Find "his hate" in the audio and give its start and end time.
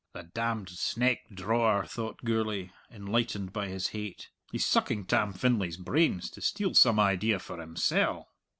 3.67-4.29